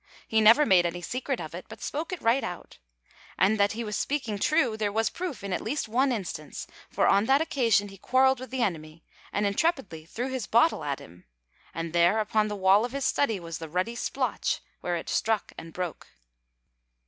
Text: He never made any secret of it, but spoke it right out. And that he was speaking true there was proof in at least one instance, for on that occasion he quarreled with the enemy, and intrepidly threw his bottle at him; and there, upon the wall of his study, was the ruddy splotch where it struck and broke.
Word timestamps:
He 0.27 0.41
never 0.41 0.65
made 0.65 0.87
any 0.87 1.03
secret 1.03 1.39
of 1.39 1.53
it, 1.53 1.67
but 1.69 1.79
spoke 1.79 2.11
it 2.11 2.23
right 2.23 2.43
out. 2.43 2.79
And 3.37 3.59
that 3.59 3.73
he 3.73 3.83
was 3.83 3.95
speaking 3.95 4.39
true 4.39 4.75
there 4.75 4.91
was 4.91 5.11
proof 5.11 5.43
in 5.43 5.53
at 5.53 5.61
least 5.61 5.87
one 5.87 6.11
instance, 6.11 6.65
for 6.89 7.05
on 7.07 7.25
that 7.25 7.39
occasion 7.39 7.89
he 7.89 7.99
quarreled 7.99 8.39
with 8.39 8.49
the 8.49 8.63
enemy, 8.63 9.03
and 9.31 9.45
intrepidly 9.45 10.05
threw 10.07 10.29
his 10.29 10.47
bottle 10.47 10.83
at 10.83 10.97
him; 10.97 11.25
and 11.71 11.93
there, 11.93 12.17
upon 12.17 12.47
the 12.47 12.55
wall 12.55 12.83
of 12.83 12.93
his 12.93 13.05
study, 13.05 13.39
was 13.39 13.59
the 13.59 13.69
ruddy 13.69 13.93
splotch 13.95 14.61
where 14.79 14.95
it 14.95 15.07
struck 15.07 15.53
and 15.55 15.71
broke. 15.71 16.07